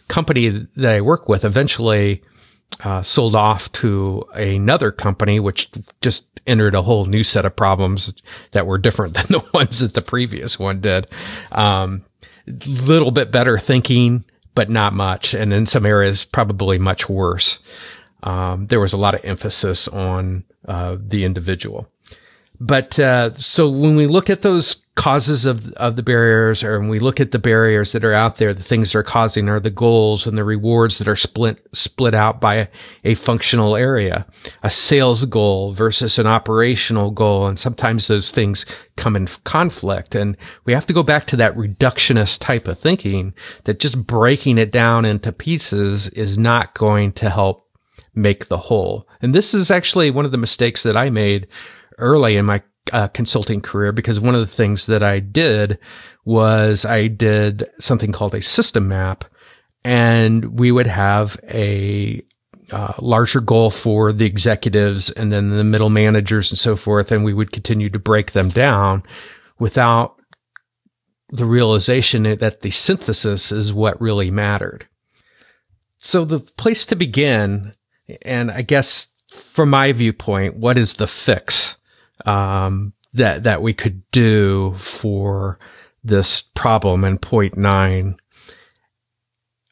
company 0.07 0.67
that 0.77 0.97
I 0.97 1.01
work 1.01 1.29
with 1.29 1.45
eventually 1.45 2.23
uh, 2.83 3.03
sold 3.03 3.35
off 3.35 3.71
to 3.73 4.25
another 4.35 4.91
company, 4.91 5.41
which 5.41 5.71
just 6.01 6.25
entered 6.47 6.75
a 6.75 6.83
whole 6.83 7.07
new 7.07 7.23
set 7.23 7.45
of 7.45 7.55
problems 7.55 8.13
that 8.53 8.67
were 8.67 8.79
different 8.79 9.15
than 9.15 9.27
the 9.29 9.45
ones 9.53 9.81
that 9.81 9.95
the 9.95 10.03
previous 10.03 10.59
one 10.59 10.81
did. 10.81 11.07
Um, 11.53 12.05
little 12.67 13.11
bit 13.11 13.31
better 13.31 13.59
thinking, 13.59 14.25
but 14.55 14.71
not 14.71 14.93
much. 14.93 15.35
And 15.35 15.53
in 15.53 15.67
some 15.67 15.87
areas, 15.87 16.25
probably 16.25 16.79
much 16.79 17.09
worse. 17.09 17.61
Um, 18.23 18.67
there 18.67 18.81
was 18.81 18.93
a 18.93 18.99
lot 18.99 19.15
of 19.15 19.25
emphasis 19.25 19.89
on 19.89 20.45
uh, 20.67 20.97
the 21.01 21.25
individual. 21.25 21.89
But 22.63 22.99
uh, 22.99 23.35
so 23.37 23.71
when 23.71 23.97
we 23.97 24.07
look 24.07 24.29
at 24.29 24.43
those 24.43 24.85
causes 24.95 25.47
of 25.47 25.73
of 25.73 25.97
the 25.97 26.03
barriers, 26.03 26.63
or 26.63 26.79
when 26.79 26.91
we 26.91 26.99
look 26.99 27.19
at 27.19 27.31
the 27.31 27.39
barriers 27.39 27.93
that 27.93 28.05
are 28.05 28.13
out 28.13 28.37
there, 28.37 28.53
the 28.53 28.63
things 28.63 28.93
that 28.93 28.99
are 28.99 29.03
causing 29.03 29.49
are 29.49 29.61
the 29.61 29.71
goals 29.71 30.27
and 30.27 30.37
the 30.37 30.45
rewards 30.45 30.99
that 30.99 31.09
are 31.09 31.17
split 31.17 31.67
split 31.73 32.13
out 32.13 32.39
by 32.39 32.57
a, 32.57 32.69
a 33.05 33.15
functional 33.15 33.77
area, 33.77 34.27
a 34.63 34.69
sales 34.69 35.25
goal 35.25 35.73
versus 35.73 36.19
an 36.19 36.27
operational 36.27 37.11
goal, 37.11 37.47
and 37.47 37.59
sometimes 37.59 38.09
those 38.09 38.31
things 38.31 38.67
come 38.97 39.17
in 39.17 39.27
conflict. 39.45 40.15
And 40.15 40.37
we 40.67 40.75
have 40.75 40.87
to 40.87 40.93
go 40.93 41.03
back 41.03 41.25
to 41.29 41.37
that 41.37 41.57
reductionist 41.57 42.41
type 42.41 42.69
of 42.69 42.79
thinking 42.79 43.33
that 43.65 43.81
just 43.81 44.07
breaking 44.07 44.59
it 44.59 44.71
down 44.71 45.07
into 45.07 45.33
pieces 45.33 46.11
is 46.11 46.37
not 46.37 46.75
going 46.75 47.13
to 47.13 47.31
help 47.31 47.67
make 48.15 48.49
the 48.49 48.59
whole. 48.59 49.09
And 49.23 49.35
this 49.35 49.55
is 49.55 49.71
actually 49.71 50.11
one 50.11 50.27
of 50.27 50.31
the 50.31 50.37
mistakes 50.37 50.83
that 50.83 50.97
I 50.97 51.09
made 51.09 51.47
early 52.01 52.37
in 52.37 52.47
my 52.47 52.63
uh, 52.93 53.09
consulting 53.09 53.61
career 53.61 53.93
because 53.93 54.19
one 54.19 54.35
of 54.35 54.41
the 54.41 54.47
things 54.47 54.87
that 54.87 55.03
I 55.03 55.21
did 55.21 55.79
was 56.25 56.85
I 56.85 57.07
did 57.07 57.69
something 57.79 58.13
called 58.13 58.35
a 58.35 58.43
system 58.43 58.89
map 58.89 59.25
and 59.85 60.59
we 60.59 60.73
would 60.73 60.87
have 60.87 61.39
a 61.45 62.23
uh, 62.71 62.93
larger 63.01 63.41
goal 63.41 63.71
for 63.71 64.13
the 64.13 64.27
executives 64.27 65.11
and 65.11 65.33
then 65.33 65.51
the 65.51 65.65
middle 65.65 65.91
managers 65.91 66.51
and 66.51 66.59
so 66.59 66.77
forth. 66.77 67.11
And 67.11 67.25
we 67.25 67.35
would 67.35 67.53
continue 67.53 67.91
to 67.91 67.99
break 67.99 68.33
them 68.33 68.49
down 68.49 69.03
without 69.59 70.17
the 71.31 71.47
realization 71.47 72.23
that 72.23 72.61
the 72.63 72.71
synthesis 72.71 73.53
is 73.53 73.73
what 73.73 74.01
really 74.01 74.31
mattered. 74.31 74.87
So 75.99 76.25
the 76.25 76.41
place 76.41 76.87
to 76.87 76.97
begin, 76.97 77.75
and 78.23 78.51
I 78.51 78.63
guess 78.63 79.09
from 79.29 79.71
my 79.71 79.93
viewpoint, 79.93 80.57
what 80.57 80.77
is 80.77 80.95
the 80.95 81.07
fix? 81.07 81.77
Um, 82.27 82.93
that 83.13 83.43
that 83.45 83.63
we 83.63 83.73
could 83.73 84.03
do 84.11 84.75
for 84.75 85.59
this 86.05 86.43
problem 86.55 87.05
in 87.05 87.19
point 87.19 87.57
nine, 87.57 88.17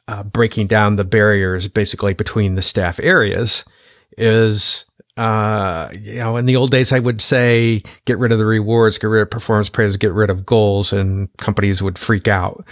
uh, 0.07 0.23
breaking 0.23 0.67
down 0.67 0.95
the 0.95 1.03
barriers 1.03 1.67
basically 1.67 2.13
between 2.13 2.55
the 2.55 2.61
staff 2.61 2.99
areas 3.01 3.65
is. 4.17 4.85
Uh, 5.17 5.89
you 5.99 6.15
know, 6.15 6.37
in 6.37 6.45
the 6.45 6.55
old 6.55 6.71
days, 6.71 6.93
I 6.93 6.99
would 6.99 7.21
say 7.21 7.83
get 8.05 8.17
rid 8.19 8.31
of 8.31 8.39
the 8.39 8.45
rewards, 8.45 8.97
get 8.97 9.07
rid 9.07 9.21
of 9.21 9.29
performance 9.29 9.67
praise, 9.67 9.97
get 9.97 10.13
rid 10.13 10.29
of 10.29 10.45
goals, 10.45 10.93
and 10.93 11.27
companies 11.35 11.81
would 11.83 11.97
freak 11.97 12.29
out. 12.29 12.65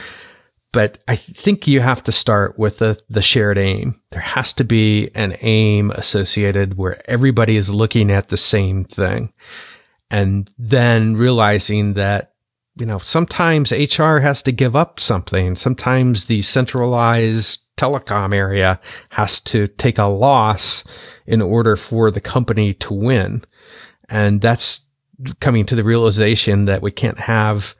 But 0.73 0.99
I 1.07 1.15
think 1.15 1.67
you 1.67 1.79
have 1.79 2.03
to 2.03 2.11
start 2.11 2.59
with 2.59 2.79
the, 2.79 2.99
the 3.09 3.21
shared 3.21 3.57
aim. 3.57 3.99
There 4.11 4.21
has 4.21 4.53
to 4.55 4.63
be 4.63 5.09
an 5.15 5.35
aim 5.41 5.91
associated 5.91 6.77
where 6.77 7.01
everybody 7.09 7.55
is 7.55 7.69
looking 7.69 8.11
at 8.11 8.27
the 8.27 8.37
same 8.37 8.83
thing. 8.83 9.33
And 10.09 10.49
then 10.57 11.15
realizing 11.15 11.93
that 11.93 12.33
you 12.79 12.85
know, 12.85 12.99
sometimes 12.99 13.71
HR 13.71 14.17
has 14.17 14.43
to 14.43 14.51
give 14.51 14.75
up 14.75 14.99
something. 14.99 15.55
Sometimes 15.55 16.25
the 16.25 16.43
centralized 16.43 17.63
telecom 17.75 18.35
area 18.35 18.79
has 19.09 19.41
to 19.41 19.67
take 19.67 19.97
a 19.97 20.05
loss 20.05 20.83
in 21.25 21.41
order 21.41 21.75
for 21.75 22.11
the 22.11 22.21
company 22.21 22.73
to 22.75 22.93
win. 22.93 23.43
And 24.09 24.41
that's 24.41 24.81
coming 25.39 25.65
to 25.65 25.75
the 25.75 25.83
realization 25.83 26.65
that 26.65 26.81
we 26.83 26.91
can't 26.91 27.19
have 27.19 27.75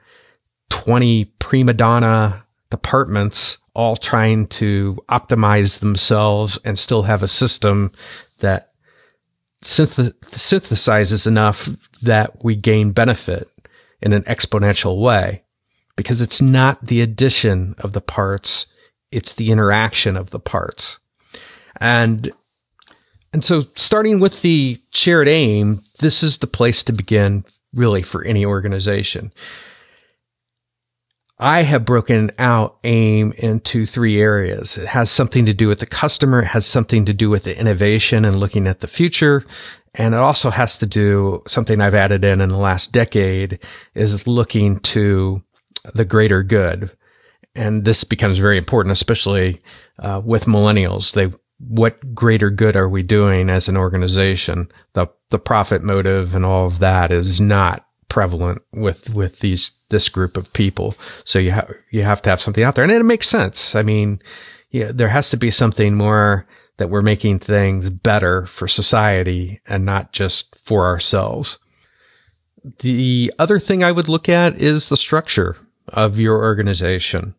20 0.70 1.26
prima 1.38 1.74
donna 1.74 2.44
departments 2.70 3.58
all 3.74 3.96
trying 3.96 4.46
to 4.46 4.98
optimize 5.08 5.78
themselves 5.78 6.58
and 6.64 6.78
still 6.78 7.02
have 7.02 7.22
a 7.22 7.28
system 7.28 7.92
that 8.40 8.72
synth- 9.62 10.12
synthesizes 10.32 11.26
enough 11.26 11.68
that 12.02 12.44
we 12.44 12.54
gain 12.54 12.92
benefit 12.92 13.48
in 14.00 14.12
an 14.12 14.22
exponential 14.24 15.00
way 15.00 15.42
because 15.96 16.20
it's 16.20 16.40
not 16.40 16.86
the 16.86 17.00
addition 17.00 17.74
of 17.78 17.92
the 17.92 18.00
parts. 18.00 18.66
It's 19.10 19.34
the 19.34 19.50
interaction 19.50 20.16
of 20.16 20.30
the 20.30 20.40
parts. 20.40 20.98
And, 21.80 22.30
and 23.32 23.42
so 23.44 23.64
starting 23.74 24.20
with 24.20 24.42
the 24.42 24.80
shared 24.90 25.28
aim, 25.28 25.82
this 25.98 26.22
is 26.22 26.38
the 26.38 26.46
place 26.46 26.84
to 26.84 26.92
begin 26.92 27.44
really 27.72 28.02
for 28.02 28.24
any 28.24 28.44
organization. 28.44 29.32
I 31.40 31.62
have 31.62 31.84
broken 31.84 32.32
out 32.38 32.78
AIM 32.82 33.32
into 33.32 33.86
three 33.86 34.20
areas. 34.20 34.76
It 34.76 34.88
has 34.88 35.08
something 35.08 35.46
to 35.46 35.54
do 35.54 35.68
with 35.68 35.78
the 35.78 35.86
customer. 35.86 36.40
It 36.40 36.46
has 36.46 36.66
something 36.66 37.04
to 37.04 37.12
do 37.12 37.30
with 37.30 37.44
the 37.44 37.58
innovation 37.58 38.24
and 38.24 38.40
looking 38.40 38.66
at 38.66 38.80
the 38.80 38.88
future. 38.88 39.44
And 39.94 40.14
it 40.14 40.18
also 40.18 40.50
has 40.50 40.78
to 40.78 40.86
do 40.86 41.42
something 41.46 41.80
I've 41.80 41.94
added 41.94 42.24
in 42.24 42.40
in 42.40 42.48
the 42.48 42.56
last 42.56 42.92
decade 42.92 43.60
is 43.94 44.26
looking 44.26 44.78
to 44.78 45.42
the 45.94 46.04
greater 46.04 46.42
good. 46.42 46.90
And 47.54 47.84
this 47.84 48.02
becomes 48.02 48.38
very 48.38 48.58
important, 48.58 48.92
especially 48.92 49.62
uh, 50.00 50.20
with 50.24 50.44
millennials. 50.44 51.12
They, 51.12 51.32
what 51.58 52.14
greater 52.14 52.50
good 52.50 52.74
are 52.76 52.88
we 52.88 53.04
doing 53.04 53.48
as 53.48 53.68
an 53.68 53.76
organization? 53.76 54.70
The, 54.94 55.06
the 55.30 55.38
profit 55.38 55.82
motive 55.82 56.34
and 56.34 56.44
all 56.44 56.66
of 56.66 56.80
that 56.80 57.12
is 57.12 57.40
not 57.40 57.84
prevalent 58.08 58.62
with 58.72 59.10
with 59.10 59.40
these 59.40 59.77
this 59.90 60.08
group 60.08 60.36
of 60.36 60.52
people. 60.52 60.94
So 61.24 61.38
you 61.38 61.50
have 61.52 61.72
you 61.90 62.02
have 62.02 62.22
to 62.22 62.30
have 62.30 62.40
something 62.40 62.64
out 62.64 62.74
there, 62.74 62.84
and 62.84 62.92
it 62.92 63.02
makes 63.04 63.28
sense. 63.28 63.74
I 63.74 63.82
mean, 63.82 64.20
yeah, 64.70 64.92
there 64.92 65.08
has 65.08 65.30
to 65.30 65.36
be 65.36 65.50
something 65.50 65.94
more 65.94 66.46
that 66.76 66.90
we're 66.90 67.02
making 67.02 67.40
things 67.40 67.90
better 67.90 68.46
for 68.46 68.68
society 68.68 69.60
and 69.66 69.84
not 69.84 70.12
just 70.12 70.56
for 70.62 70.86
ourselves. 70.86 71.58
The 72.80 73.32
other 73.38 73.58
thing 73.58 73.82
I 73.82 73.92
would 73.92 74.08
look 74.08 74.28
at 74.28 74.56
is 74.56 74.88
the 74.88 74.96
structure 74.96 75.56
of 75.88 76.18
your 76.18 76.38
organization. 76.38 77.34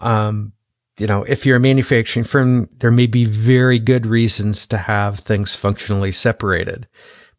Um, 0.00 0.52
you 0.98 1.06
know, 1.06 1.22
if 1.24 1.46
you're 1.46 1.56
a 1.56 1.60
manufacturing 1.60 2.24
firm, 2.24 2.68
there 2.78 2.90
may 2.90 3.06
be 3.06 3.24
very 3.24 3.78
good 3.78 4.06
reasons 4.06 4.66
to 4.68 4.76
have 4.76 5.20
things 5.20 5.54
functionally 5.54 6.12
separated. 6.12 6.88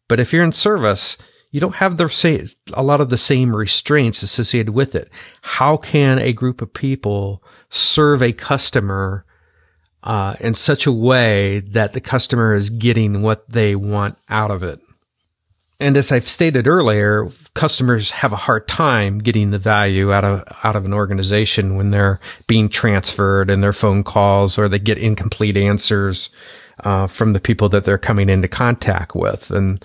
But 0.08 0.20
if 0.20 0.32
you're 0.32 0.44
in 0.44 0.52
service, 0.52 1.18
you 1.50 1.60
don't 1.60 1.76
have 1.76 1.96
the 1.96 2.08
same, 2.08 2.46
a 2.74 2.82
lot 2.82 3.00
of 3.00 3.10
the 3.10 3.16
same 3.16 3.54
restraints 3.54 4.22
associated 4.22 4.72
with 4.72 4.94
it. 4.94 5.10
How 5.42 5.76
can 5.76 6.18
a 6.18 6.32
group 6.32 6.62
of 6.62 6.72
people 6.72 7.42
serve 7.70 8.22
a 8.22 8.32
customer 8.32 9.24
uh, 10.02 10.34
in 10.40 10.54
such 10.54 10.86
a 10.86 10.92
way 10.92 11.60
that 11.60 11.92
the 11.92 12.00
customer 12.00 12.54
is 12.54 12.70
getting 12.70 13.22
what 13.22 13.48
they 13.48 13.74
want 13.74 14.16
out 14.28 14.50
of 14.50 14.62
it? 14.62 14.80
And 15.80 15.96
as 15.96 16.12
I've 16.12 16.28
stated 16.28 16.66
earlier, 16.66 17.30
customers 17.54 18.10
have 18.10 18.32
a 18.32 18.36
hard 18.36 18.68
time 18.68 19.18
getting 19.18 19.50
the 19.50 19.58
value 19.58 20.12
out 20.12 20.24
of 20.24 20.44
out 20.62 20.76
of 20.76 20.84
an 20.84 20.92
organization 20.92 21.74
when 21.74 21.90
they're 21.90 22.20
being 22.46 22.68
transferred 22.68 23.48
in 23.48 23.62
their 23.62 23.72
phone 23.72 24.04
calls 24.04 24.58
or 24.58 24.68
they 24.68 24.78
get 24.78 24.98
incomplete 24.98 25.56
answers 25.56 26.28
uh, 26.84 27.06
from 27.06 27.32
the 27.32 27.40
people 27.40 27.70
that 27.70 27.86
they're 27.86 27.96
coming 27.96 28.28
into 28.28 28.46
contact 28.46 29.14
with. 29.14 29.50
And 29.50 29.82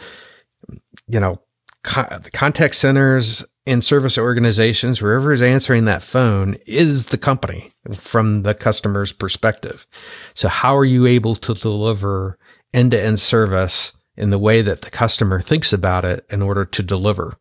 you 1.07 1.21
know, 1.21 1.39
co- 1.85 2.17
the 2.17 2.31
contact 2.31 2.75
centers 2.75 3.45
and 3.67 3.83
service 3.83 4.17
organizations, 4.17 4.99
whoever 4.99 5.31
is 5.31 5.41
answering 5.41 5.85
that 5.85 6.03
phone 6.03 6.57
is 6.65 7.07
the 7.07 7.17
company 7.17 7.71
from 7.93 8.41
the 8.41 8.53
customer's 8.53 9.11
perspective. 9.13 9.87
So 10.33 10.49
how 10.49 10.75
are 10.75 10.85
you 10.85 11.05
able 11.05 11.35
to 11.37 11.53
deliver 11.53 12.37
end 12.73 12.91
to 12.91 13.01
end 13.01 13.19
service 13.19 13.93
in 14.17 14.31
the 14.31 14.39
way 14.39 14.61
that 14.61 14.81
the 14.81 14.91
customer 14.91 15.39
thinks 15.39 15.71
about 15.71 16.05
it 16.05 16.25
in 16.29 16.41
order 16.41 16.65
to 16.65 16.83
deliver? 16.83 17.37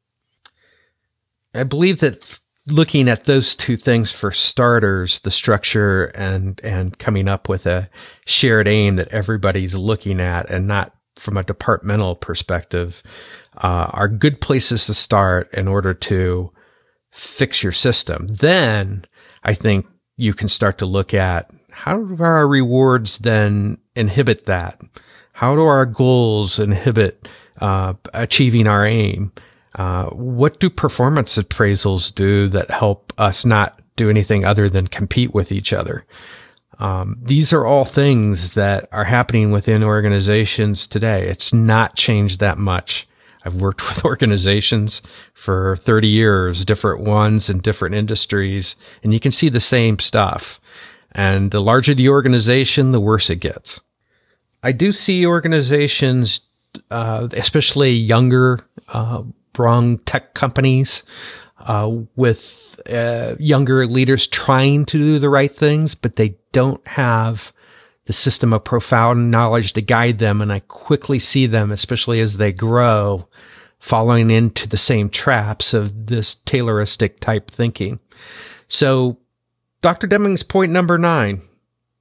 I 1.54 1.64
believe 1.64 2.00
that 2.00 2.40
looking 2.68 3.08
at 3.08 3.24
those 3.24 3.54
two 3.54 3.76
things 3.76 4.10
for 4.10 4.32
starters, 4.32 5.20
the 5.20 5.30
structure 5.30 6.06
and, 6.14 6.60
and 6.64 6.98
coming 6.98 7.28
up 7.28 7.48
with 7.48 7.66
a 7.66 7.90
shared 8.26 8.68
aim 8.68 8.96
that 8.96 9.08
everybody's 9.08 9.74
looking 9.74 10.20
at 10.20 10.48
and 10.50 10.66
not 10.66 10.94
from 11.16 11.36
a 11.36 11.44
departmental 11.44 12.16
perspective 12.16 13.02
uh, 13.58 13.88
are 13.90 14.08
good 14.08 14.40
places 14.40 14.86
to 14.86 14.94
start 14.94 15.52
in 15.54 15.68
order 15.68 15.94
to 15.94 16.50
fix 17.10 17.62
your 17.62 17.72
system. 17.72 18.26
Then 18.28 19.06
I 19.42 19.54
think 19.54 19.86
you 20.16 20.34
can 20.34 20.48
start 20.48 20.78
to 20.78 20.86
look 20.86 21.14
at 21.14 21.50
how 21.70 21.96
do 21.96 22.22
our 22.22 22.46
rewards 22.46 23.18
then 23.18 23.78
inhibit 23.96 24.46
that? 24.46 24.80
How 25.32 25.54
do 25.54 25.62
our 25.62 25.86
goals 25.86 26.58
inhibit 26.58 27.28
uh, 27.60 27.94
achieving 28.12 28.66
our 28.68 28.86
aim? 28.86 29.32
Uh, 29.74 30.04
what 30.10 30.60
do 30.60 30.70
performance 30.70 31.36
appraisals 31.36 32.14
do 32.14 32.48
that 32.48 32.70
help 32.70 33.12
us 33.18 33.44
not 33.44 33.80
do 33.96 34.08
anything 34.08 34.44
other 34.44 34.68
than 34.68 34.86
compete 34.86 35.34
with 35.34 35.50
each 35.50 35.72
other? 35.72 36.06
Um, 36.78 37.18
these 37.20 37.52
are 37.52 37.66
all 37.66 37.84
things 37.84 38.54
that 38.54 38.88
are 38.92 39.04
happening 39.04 39.50
within 39.50 39.82
organizations 39.82 40.86
today. 40.86 41.28
It's 41.28 41.52
not 41.52 41.96
changed 41.96 42.40
that 42.40 42.58
much. 42.58 43.06
I've 43.44 43.56
worked 43.56 43.88
with 43.88 44.04
organizations 44.04 45.02
for 45.34 45.76
30 45.76 46.08
years, 46.08 46.64
different 46.64 47.02
ones 47.02 47.48
in 47.50 47.58
different 47.58 47.94
industries, 47.94 48.76
and 49.02 49.12
you 49.12 49.20
can 49.20 49.30
see 49.30 49.48
the 49.48 49.60
same 49.60 49.98
stuff. 49.98 50.60
And 51.12 51.50
the 51.50 51.60
larger 51.60 51.94
the 51.94 52.08
organization, 52.08 52.92
the 52.92 53.00
worse 53.00 53.30
it 53.30 53.36
gets. 53.36 53.80
I 54.62 54.72
do 54.72 54.90
see 54.90 55.26
organizations, 55.26 56.40
uh, 56.90 57.28
especially 57.32 57.92
younger, 57.92 58.60
uh, 58.88 59.22
brung 59.52 59.98
tech 59.98 60.34
companies, 60.34 61.04
uh, 61.64 61.90
with 62.16 62.80
uh, 62.90 63.34
younger 63.38 63.86
leaders 63.86 64.26
trying 64.26 64.84
to 64.86 64.98
do 64.98 65.18
the 65.18 65.30
right 65.30 65.52
things, 65.52 65.94
but 65.94 66.16
they 66.16 66.36
don't 66.52 66.86
have 66.86 67.52
the 68.06 68.12
system 68.12 68.52
of 68.52 68.64
profound 68.64 69.30
knowledge 69.30 69.72
to 69.72 69.82
guide 69.82 70.18
them. 70.18 70.40
And 70.40 70.52
I 70.52 70.60
quickly 70.60 71.18
see 71.18 71.46
them, 71.46 71.72
especially 71.72 72.20
as 72.20 72.36
they 72.36 72.52
grow, 72.52 73.28
falling 73.78 74.30
into 74.30 74.68
the 74.68 74.76
same 74.76 75.08
traps 75.08 75.74
of 75.74 76.06
this 76.06 76.34
Tayloristic 76.34 77.20
type 77.20 77.50
thinking. 77.50 78.00
So 78.68 79.18
Dr. 79.80 80.06
Deming's 80.06 80.42
point 80.42 80.72
number 80.72 80.98
nine, 80.98 81.42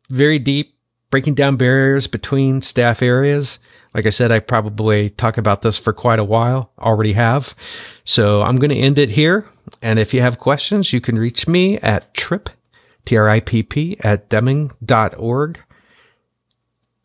very 0.09 0.39
deep, 0.39 0.77
breaking 1.09 1.35
down 1.35 1.57
barriers 1.57 2.07
between 2.07 2.61
staff 2.61 3.01
areas. 3.01 3.59
Like 3.93 4.05
I 4.05 4.09
said, 4.09 4.31
I 4.31 4.39
probably 4.39 5.11
talk 5.11 5.37
about 5.37 5.61
this 5.61 5.77
for 5.77 5.93
quite 5.93 6.19
a 6.19 6.23
while, 6.23 6.71
already 6.79 7.13
have. 7.13 7.53
So 8.03 8.41
I'm 8.41 8.57
going 8.57 8.71
to 8.71 8.77
end 8.77 8.97
it 8.97 9.11
here. 9.11 9.47
And 9.81 9.99
if 9.99 10.13
you 10.13 10.21
have 10.21 10.39
questions, 10.39 10.93
you 10.93 11.01
can 11.01 11.17
reach 11.17 11.47
me 11.47 11.77
at 11.79 12.13
trip, 12.13 12.49
T-R-I-P-P 13.05 13.97
at 14.01 14.29
deming.org. 14.29 15.63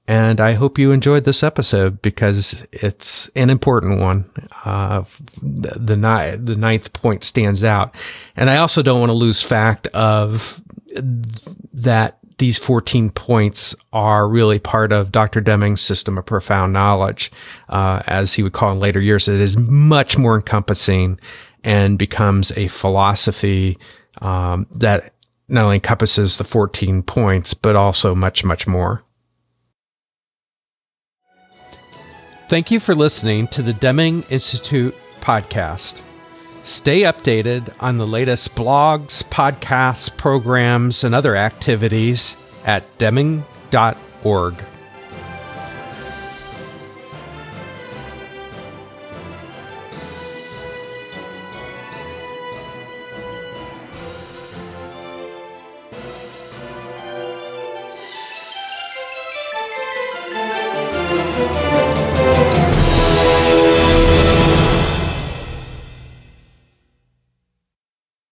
And 0.07 0.41
I 0.41 0.55
hope 0.55 0.79
you 0.79 0.91
enjoyed 0.91 1.25
this 1.25 1.43
episode 1.43 2.01
because 2.01 2.67
it's 2.73 3.29
an 3.37 3.51
important 3.51 4.01
one. 4.01 4.31
Uh, 4.65 5.05
the, 5.43 5.97
ni- 5.97 6.37
the 6.37 6.57
ninth 6.57 6.95
point 6.95 7.25
stands 7.25 7.63
out. 7.63 7.95
And 8.35 8.49
I 8.49 8.57
also 8.57 8.83
don't 8.83 9.01
want 9.01 9.11
to 9.11 9.15
lose 9.15 9.43
fact 9.43 9.87
of 9.89 10.63
that 11.75 12.19
these 12.39 12.57
14 12.57 13.11
points 13.11 13.75
are 13.93 14.29
really 14.29 14.59
part 14.59 14.93
of 14.93 15.13
Dr. 15.13 15.41
Deming's 15.41 15.81
system 15.81 16.17
of 16.17 16.25
profound 16.25 16.73
knowledge, 16.73 17.31
uh, 17.69 18.03
as 18.07 18.33
he 18.33 18.43
would 18.43 18.53
call 18.53 18.73
in 18.73 18.79
later 18.79 19.01
years. 19.01 19.29
It 19.29 19.41
is 19.41 19.57
much 19.57 20.17
more 20.17 20.37
encompassing 20.37 21.19
and 21.65 21.99
becomes 21.99 22.53
a 22.53 22.69
philosophy 22.69 23.79
um, 24.21 24.67
that 24.73 25.15
not 25.49 25.65
only 25.65 25.77
encompasses 25.77 26.37
the 26.37 26.45
14 26.45 27.03
points, 27.03 27.55
but 27.55 27.77
also 27.77 28.15
much, 28.15 28.45
much 28.45 28.67
more. 28.67 29.03
Thank 32.49 32.71
you 32.71 32.81
for 32.81 32.95
listening 32.95 33.49
to 33.49 33.63
the 33.63 33.73
Deming 33.75 34.23
Institute 34.31 34.95
podcast. 35.21 36.01
Stay 36.63 37.03
updated 37.03 37.73
on 37.81 37.99
the 37.99 38.07
latest 38.07 38.55
blogs, 38.55 39.23
podcasts, 39.25 40.15
programs, 40.15 41.05
and 41.05 41.15
other 41.15 41.37
activities 41.37 42.37
at 42.65 42.85
deming.org. 42.99 44.55